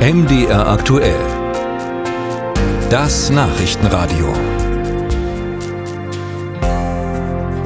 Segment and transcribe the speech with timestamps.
[0.00, 1.20] MDR aktuell.
[2.88, 4.32] Das Nachrichtenradio.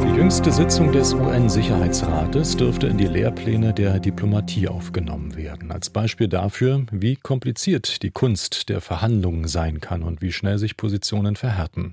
[0.02, 5.70] Die jüngste Sitzung des UN-Sicherheitsrates dürfte in die Lehrpläne der Diplomatie aufgenommen werden.
[5.70, 10.76] Als Beispiel dafür, wie kompliziert die Kunst der Verhandlungen sein kann und wie schnell sich
[10.76, 11.92] Positionen verhärten.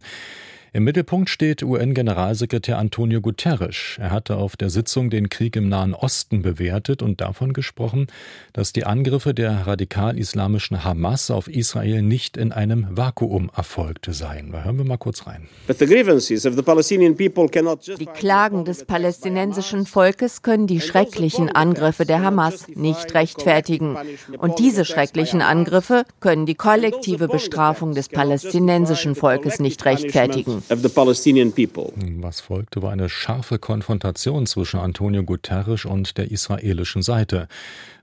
[0.73, 3.97] Im Mittelpunkt steht UN-Generalsekretär Antonio Guterres.
[3.99, 8.07] Er hatte auf der Sitzung den Krieg im Nahen Osten bewertet und davon gesprochen,
[8.53, 14.53] dass die Angriffe der radikal-islamischen Hamas auf Israel nicht in einem Vakuum erfolgte seien.
[14.53, 15.49] Da hören wir mal kurz rein.
[17.99, 23.97] Die Klagen des palästinensischen Volkes können die schrecklichen Angriffe der Hamas nicht rechtfertigen.
[24.37, 30.60] Und diese schrecklichen Angriffe können die kollektive Bestrafung des palästinensischen Volkes nicht rechtfertigen.
[32.21, 37.47] Was folgte, war eine scharfe Konfrontation zwischen Antonio Guterres und der israelischen Seite.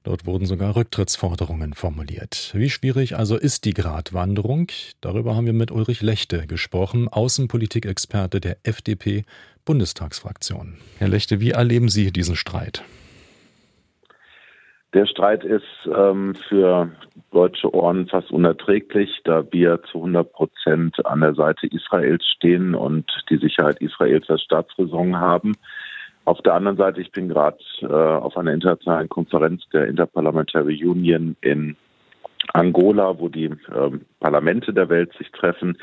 [0.02, 2.50] Dort wurden sogar Rücktrittsforderungen formuliert.
[2.54, 4.68] Wie schwierig also ist die Gratwanderung?
[5.00, 9.24] Darüber haben wir mit Ulrich Lechte gesprochen, Außenpolitikexperte der FDP
[9.64, 10.78] Bundestagsfraktion.
[10.98, 12.82] Herr Lechte, wie erleben Sie diesen Streit?
[14.94, 16.90] Der Streit ist ähm, für
[17.30, 23.04] deutsche Ohren fast unerträglich, da wir zu 100 Prozent an der Seite Israels stehen und
[23.28, 25.54] die Sicherheit Israels als Staatsräson haben.
[26.24, 31.36] Auf der anderen Seite, ich bin gerade äh, auf einer internationalen Konferenz der Interparliamentary Union
[31.42, 31.76] in
[32.54, 35.76] Angola, wo die ähm, Parlamente der Welt sich treffen.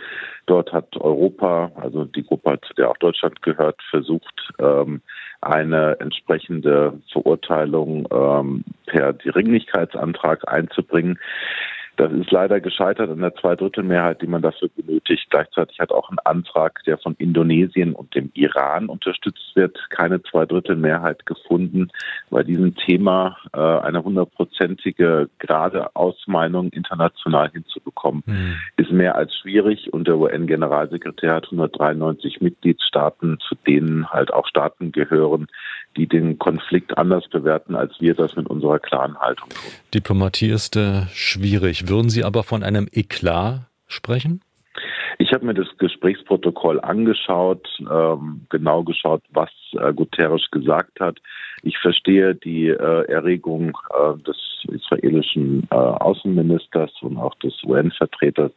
[0.45, 5.01] Dort hat Europa, also die Gruppe, zu der auch Deutschland gehört, versucht, ähm,
[5.41, 8.63] eine entsprechende Verurteilung ähm,
[8.95, 11.19] per Dringlichkeitsantrag einzubringen.
[11.97, 15.27] Das ist leider gescheitert an der Zweidrittelmehrheit, die man dafür benötigt.
[15.29, 21.25] Gleichzeitig hat auch ein Antrag, der von Indonesien und dem Iran unterstützt wird, keine Zweidrittelmehrheit
[21.25, 21.89] gefunden.
[22.29, 28.55] Bei diesem Thema äh, eine hundertprozentige gerade Ausmeinung international hinzubekommen, mhm.
[28.75, 29.93] ist mehr als schwierig.
[29.93, 35.47] Und der UN-Generalsekretär hat 193 Mitgliedstaaten, zu denen halt auch Staaten gehören,
[35.97, 39.71] die den Konflikt anders bewerten, als wir das mit unserer klaren Haltung tun.
[39.93, 41.87] Diplomatie ist äh, schwierig.
[41.87, 44.41] Würden Sie aber von einem Eklat sprechen?
[45.17, 51.19] Ich habe mir das Gesprächsprotokoll angeschaut, ähm, genau geschaut, was äh, Guterres gesagt hat.
[51.63, 58.51] Ich verstehe die äh, Erregung äh, des israelischen äh, Außenministers und auch des UN-Vertreters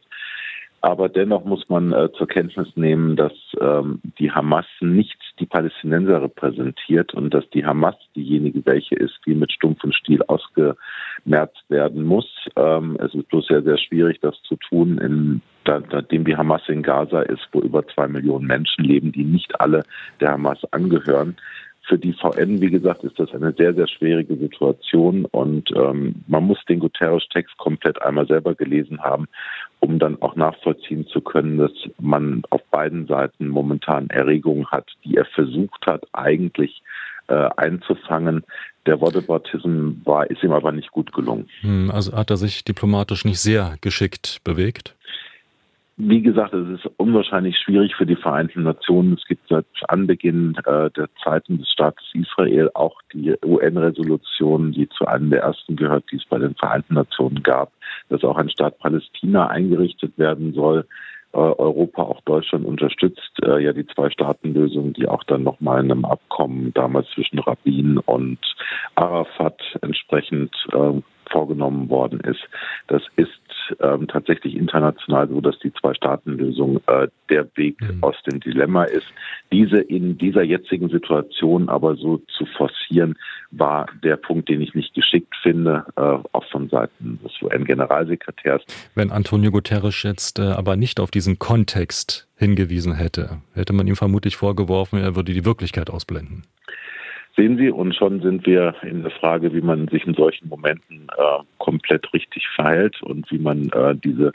[0.81, 6.21] aber dennoch muss man äh, zur Kenntnis nehmen, dass ähm, die Hamas nicht die Palästinenser
[6.21, 12.27] repräsentiert und dass die Hamas diejenige welche ist, die mit stumpfem Stiel ausgemerzt werden muss.
[12.55, 16.61] Ähm, es ist bloß sehr, sehr schwierig, das zu tun, in, da, nachdem die Hamas
[16.67, 19.83] in Gaza ist, wo über zwei Millionen Menschen leben, die nicht alle
[20.19, 21.35] der Hamas angehören
[21.89, 26.43] für die VN, wie gesagt, ist das eine sehr, sehr schwierige Situation und ähm, man
[26.45, 29.27] muss den Guterres-Text komplett einmal selber gelesen haben,
[29.79, 35.17] um dann auch nachvollziehen zu können, dass man auf beiden Seiten momentan Erregungen hat, die
[35.17, 36.83] er versucht hat, eigentlich
[37.27, 38.43] äh, einzufangen.
[38.85, 41.49] Der Whataboutism war, ist ihm aber nicht gut gelungen.
[41.61, 44.95] Hm, also hat er sich diplomatisch nicht sehr geschickt bewegt?
[46.01, 49.15] Wie gesagt, es ist unwahrscheinlich schwierig für die Vereinten Nationen.
[49.15, 55.05] Es gibt seit Anbeginn äh, der Zeiten des Staates Israel auch die UN-Resolution, die zu
[55.07, 57.73] einem der ersten gehört, die es bei den Vereinten Nationen gab,
[58.07, 60.85] dass auch ein Staat Palästina eingerichtet werden soll.
[61.33, 66.05] Äh, Europa, auch Deutschland unterstützt äh, ja die Zwei-Staaten-Lösung, die auch dann nochmal in einem
[66.05, 68.39] Abkommen damals zwischen Rabin und
[68.95, 72.41] Arafat entsprechend äh, vorgenommen worden ist.
[72.87, 73.31] Das ist
[73.79, 78.03] ähm, tatsächlich international so, dass die Zwei-Staaten-Lösung äh, der Weg mhm.
[78.03, 79.07] aus dem Dilemma ist.
[79.51, 83.15] Diese in dieser jetzigen Situation aber so zu forcieren,
[83.51, 88.63] war der Punkt, den ich nicht geschickt finde, äh, auch von Seiten des UN-Generalsekretärs.
[88.95, 93.95] Wenn Antonio Guterres jetzt äh, aber nicht auf diesen Kontext hingewiesen hätte, hätte man ihm
[93.95, 96.43] vermutlich vorgeworfen, er würde die Wirklichkeit ausblenden.
[97.39, 101.07] Sehen Sie, und schon sind wir in der Frage, wie man sich in solchen Momenten
[101.17, 104.33] äh, komplett richtig verhält und wie man äh, diese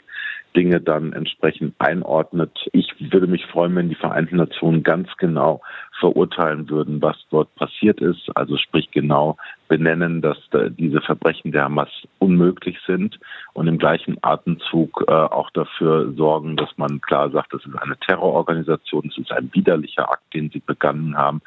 [0.55, 2.51] Dinge dann entsprechend einordnet.
[2.71, 5.61] Ich würde mich freuen, wenn die Vereinten Nationen ganz genau
[5.99, 8.29] verurteilen würden, was dort passiert ist.
[8.35, 9.37] Also sprich genau
[9.67, 10.37] benennen, dass
[10.77, 13.19] diese Verbrechen der Hamas unmöglich sind
[13.53, 17.97] und im gleichen Atemzug äh, auch dafür sorgen, dass man klar sagt, das ist eine
[17.97, 21.41] Terrororganisation, es ist ein widerlicher Akt, den sie begangen haben.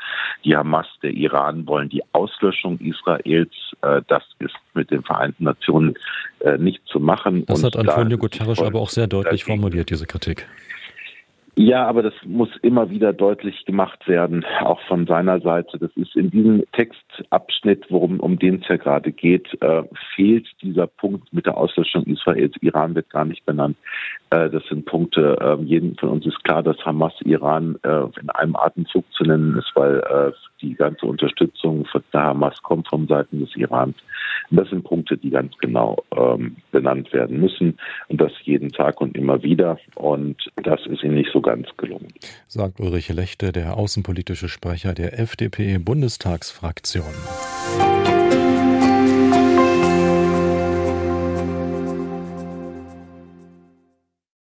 [0.44, 3.54] Die Hamas, der Iran wollen die Auslöschung Israels.
[3.82, 5.94] Äh, das ist mit den Vereinten Nationen
[6.58, 7.44] nicht zu machen.
[7.46, 10.46] Das hat Antonio Guterres aber auch sehr deutlich formuliert, diese Kritik.
[11.60, 15.76] Ja, aber das muss immer wieder deutlich gemacht werden, auch von seiner Seite.
[15.76, 19.82] Das ist in diesem Textabschnitt, worum um den es ja gerade geht, äh,
[20.14, 22.54] fehlt dieser Punkt mit der Auslöschung Israels.
[22.60, 23.76] Iran wird gar nicht benannt.
[24.30, 25.36] Äh, das sind Punkte.
[25.40, 29.58] Äh, jedem von uns ist klar, dass Hamas Iran äh, in einem Atemzug zu nennen
[29.58, 30.32] ist, weil äh,
[30.62, 33.96] die ganze Unterstützung von der Hamas kommt von Seiten des Irans.
[34.50, 37.78] Das sind Punkte, die ganz genau ähm, benannt werden müssen
[38.08, 39.78] und das jeden Tag und immer wieder.
[39.94, 42.08] Und das ist ihnen nicht so ganz gelungen.
[42.46, 47.04] Sagt Ulrich Lechte, der außenpolitische Sprecher der FDP-Bundestagsfraktion.